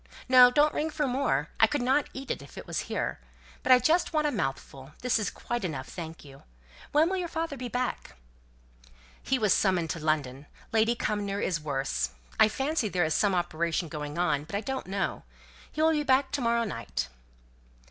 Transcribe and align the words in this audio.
No, 0.27 0.49
don't 0.49 0.73
ring 0.73 0.89
for 0.89 1.05
more. 1.05 1.49
I 1.59 1.67
could 1.67 1.83
not 1.83 2.09
eat 2.11 2.31
it 2.31 2.41
if 2.41 2.57
it 2.57 2.65
was 2.65 2.79
here. 2.89 3.19
But 3.61 3.71
I 3.71 3.77
just 3.77 4.13
want 4.13 4.25
a 4.25 4.31
mouthful; 4.31 4.93
this 5.03 5.19
is 5.19 5.29
quite 5.29 5.63
enough, 5.63 5.87
thank 5.87 6.25
you. 6.25 6.41
When 6.91 7.07
will 7.07 7.17
your 7.17 7.27
father 7.27 7.55
be 7.55 7.67
back?" 7.67 8.17
"He 9.21 9.37
was 9.37 9.53
summoned 9.53 9.89
up 9.91 9.99
to 9.99 10.03
London. 10.03 10.47
Lady 10.71 10.95
Cumnor 10.95 11.39
is 11.39 11.61
worse. 11.61 12.13
I 12.39 12.49
fancy 12.49 12.89
there 12.89 13.05
is 13.05 13.13
some 13.13 13.35
operation 13.35 13.89
going 13.89 14.17
on; 14.17 14.45
but 14.45 14.55
I 14.55 14.61
don't 14.61 14.87
know. 14.87 15.21
He 15.71 15.83
will 15.83 15.91
be 15.91 16.01
back 16.01 16.31
to 16.31 16.41
morrow 16.41 16.63
night." 16.63 17.07